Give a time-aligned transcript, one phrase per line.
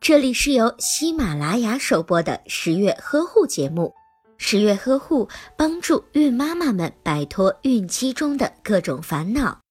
[0.00, 3.92] 这里是由喜马拉雅首播的十月呵护节目。
[4.36, 9.63] 十月呵护帮助孕妈妈们摆脱孕期中的各种烦恼。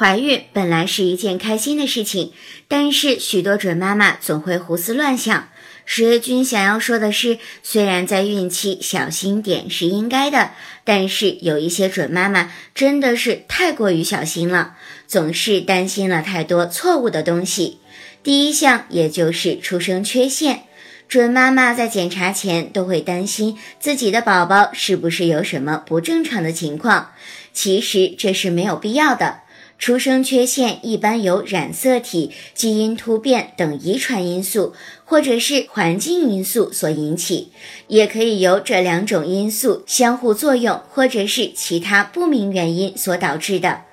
[0.00, 2.32] 怀孕本来是一件开心的事情，
[2.68, 5.50] 但是许多准妈妈总会胡思乱想。
[5.84, 10.52] 十月君想要说的是，虽然在孕期小心点是应该的，
[10.84, 14.74] 但是有一些准妈妈真的是太过于小心了，
[15.06, 17.80] 总是担心了太多错误的东西。
[18.22, 20.62] 第一项也就是出生缺陷，
[21.08, 27.10] 准妈妈在检查前都会担心自己的宝宝是不是有什么不正常的情况，
[27.52, 29.40] 其实这是没有必要的。
[29.80, 34.74] 出生缺陷一般由染色体、基因突变等遗传因素，
[35.06, 37.48] 或者是环境因素所引起，
[37.88, 43.84] 也可以由这两种因素相互作用，或者是其他不明原因所导致的。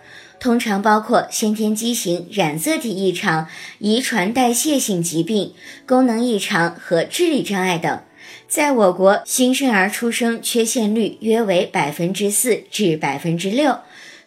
[0.41, 3.47] 通常包括先天畸形、染色体异常、
[3.79, 5.53] 遗传代谢性疾病、
[5.87, 8.01] 功能异常和智力障碍等。
[8.49, 13.79] 在我国，新生儿出生缺陷率约为百分之四至百分之六。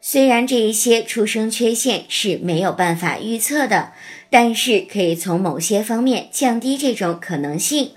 [0.03, 3.93] 虽然这一些出生缺陷是没有办法预测的，
[4.31, 7.91] 但是可以从某些方面降低这种可能性。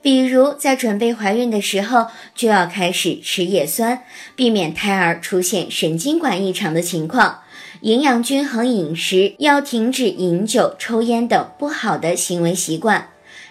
[0.00, 4.04] 比如在准备怀孕的时候，就要开始吃叶酸，
[4.36, 7.42] 避免胎儿出现神经管异常的情况；
[7.80, 13.08] 营养均衡饮食，要停止饮酒、抽烟等不好的行为习惯。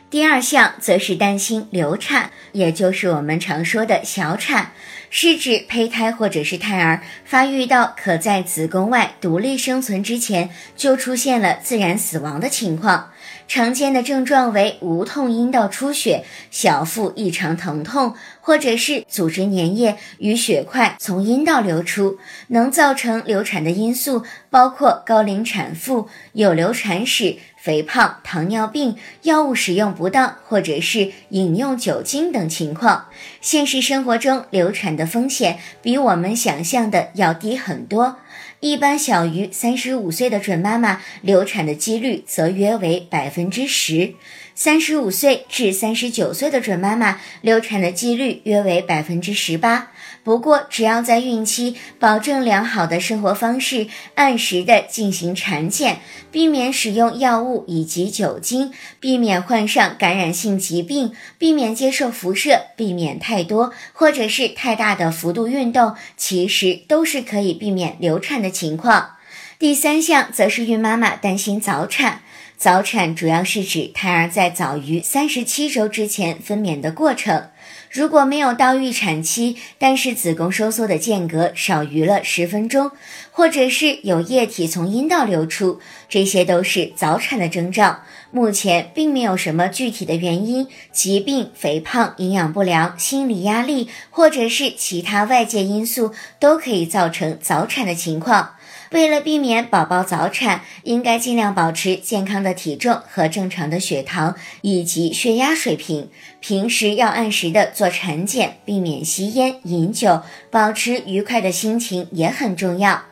[0.10, 4.72] 第二项则是担心流产，也就是我们常说的小产。
[5.10, 13.12] 是指胚胎或者是胎儿发育到可在子宫外独立生存之前，就出现了自然死亡的情况。
[13.48, 22.18] 常见的症状为无痛阴道出血、小腹异常疼痛，或者是组织粘液与血块从阴道流出。
[22.48, 27.38] 能造成流产的因素包括高龄产妇、有流产史。
[27.60, 33.08] 肥胖、糖尿病、药物使用不当，或者是饮用酒精等情况，
[33.42, 38.20] 现实生活中流产的风险比我们想象的要低很多。
[38.60, 44.16] 一般小于三十五岁的准妈妈，流产的几率则约为百分之十。
[44.60, 49.92] 三十五岁至三十九岁的准妈妈流产的几率约为百分之十八。
[50.24, 53.86] 不过，只要在孕期保证良好的生活方式，
[54.16, 56.00] 按时的进行产检，
[56.32, 69.12] 避免使用药物以及酒精，避免患上感染性疾病，避免接受辐射，避免太多或者是太大的幅度运动，其实都是可以避免流产的情况。
[69.60, 72.24] 第三项则是孕妈妈担心早产。
[72.58, 77.50] 早产主要是指胎儿在早于三十七周之前分娩的过程。
[77.92, 82.90] 如果没有到预产期，但是子宫收缩的间隔少于了十分钟，
[83.32, 85.80] 或者是有液体从阴道流出，
[86.10, 88.00] 这些都是早产的征兆。
[88.32, 98.56] 目前并没有什么具体的原因，疾病、肥胖、营养不良、心理压力，或者是其他外界因素，都可以造成早产的情况。
[98.92, 106.10] 为了避免宝宝早产，应该尽量保持健康的体重和正常的血糖以及血压水平。
[106.40, 113.04] 平时要按时的做产检，避免吸烟、饮酒，保持愉快的心情也很重要。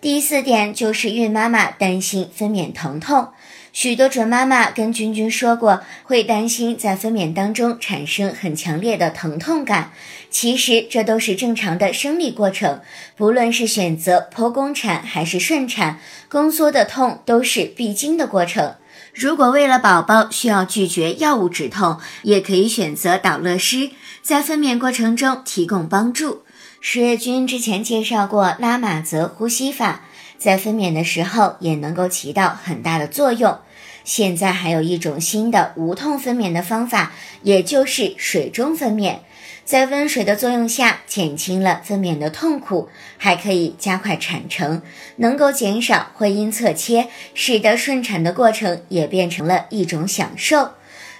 [0.00, 3.28] 第四点就是孕妈妈担心分娩疼痛。
[3.74, 9.90] 许多准妈妈跟君君说过，会担心在分娩当中产生很强烈的疼痛感。
[10.30, 12.80] 其实这都是正常的生理过程，
[13.16, 15.98] 不论是选择剖宫产还是顺产，
[16.28, 18.76] 宫缩的痛都是必经的过程。
[19.12, 23.90] 如果为了宝宝需要拒绝药物止痛，也可以选择导乐师，
[24.22, 26.44] 在分娩过程中提供帮助。
[26.80, 30.02] 十月君之前介绍过拉玛泽呼吸法。
[30.38, 33.58] 在分娩的时候也能够起到很大的作用。
[34.04, 37.12] 现在还有一种新的无痛分娩的方法，
[37.42, 39.16] 也就是水中分娩，
[39.64, 44.82] 在温水的作用下减轻了分娩的痛苦，还可以加快产程，
[45.16, 50.72] 能够减少会阴侧切，使得顺产的过程也变成了一种享受。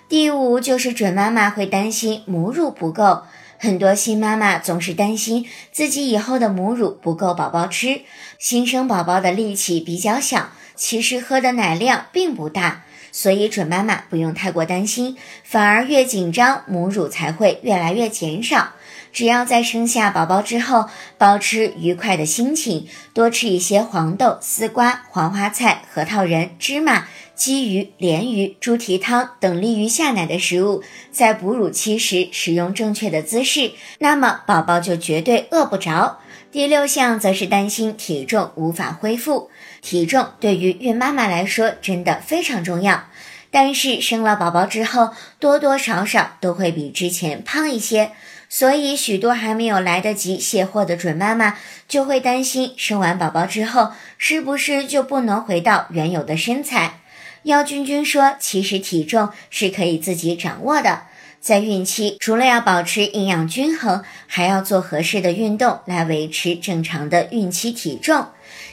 [0.06, 3.22] 第五就是准妈妈会担心母乳不够。
[3.64, 8.02] 很多新妈妈总是担心自己以后的母乳不够宝宝吃。
[8.38, 18.74] 新生宝宝的力气比较小，其实喝的奶量并不大，所以准妈妈不用太过担心，反而越紧张，母乳才会越来越减少。
[19.14, 27.06] 只要在生下宝宝之后，保持愉快的心情，多吃一些黄豆、丝瓜、黄花菜、核桃仁、芝麻。
[27.36, 36.20] 鲫鱼、鲢鱼、猪蹄汤等利于下奶的食物，在哺乳期时使用正确的姿势，那么宝宝就绝对饿不着。
[36.52, 39.50] 第六项则是担心体重无法恢复。
[39.82, 43.08] 体重对于孕妈妈来说真的非常重要，
[43.50, 48.12] 但是生了宝宝之后，多多少少都会比之前胖一些，
[48.54, 51.58] 所以许多还没有来得及卸货的准妈妈
[51.88, 57.00] 就会担心，生完宝宝之后是不是就不能回到原有的身材？
[57.42, 61.02] 姚君君说，其实体重是可以自己掌握的。
[61.40, 68.28] 在孕期，除了要保持营养均衡，还要做合适的运动来维持正常的孕期体重。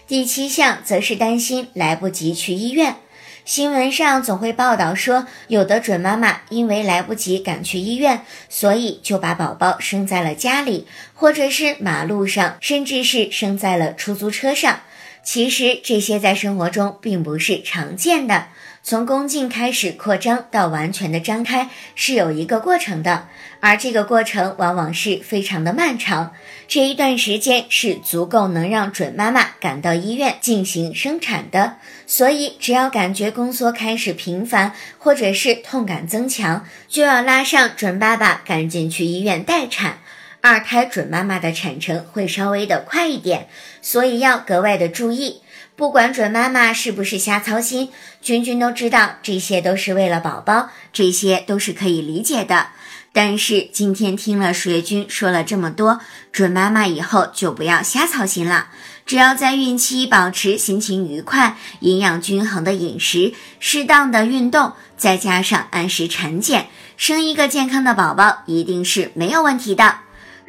[0.05, 2.97] 第七项则是担心来不及去医院。
[3.43, 14.81] 新闻上总会报道说，有的准妈妈因为来不及赶去医院，所以就把宝宝生在了家里，或者是马路上，甚至是生在了出租车上。
[15.23, 18.47] 其实这些在生活中并不是常见的。
[18.83, 23.27] 从宫颈开始扩张到完全的张开是有一个过程的，
[23.59, 26.33] 而这个过程往往是非常的漫长。
[26.67, 31.75] 这一段时间是足够能让准妈妈赶到医院进行生产的。
[32.07, 39.99] 所以，只要感觉宫缩开始频繁，或者是痛感增强，就要拉上准爸爸赶紧去医院待产。
[40.41, 43.47] 二胎准妈妈的产程会稍微的快一点，
[43.81, 45.41] 所以要格外的注意。
[45.75, 47.91] 不管准妈妈是不是瞎操心，
[48.21, 52.67] 君君都知道这些都是为了宝宝，这些都是可以理解的。
[53.13, 55.99] 但是今天听了十月君说了这么多，
[56.31, 58.69] 准妈妈以后就不要瞎操心了。
[59.05, 69.97] 只要在孕期保持心情愉快、营养均衡的饮食、适当的运动，再加上按时产检，生一个健康的宝宝一定是没有问题的。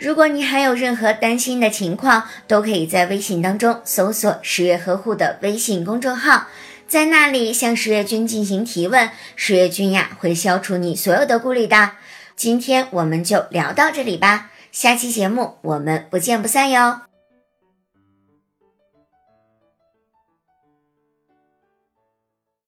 [0.03, 6.49] 如果你还有任何担心的情况，都可以在微信当中搜索“十月呵护”的微信公众号，
[6.89, 11.93] 在那里向十月君进行提问，十月君呀会消除你所有的顾虑的。
[12.35, 17.12] 今天我们就聊到这里吧，下期节目我们不见不散哟。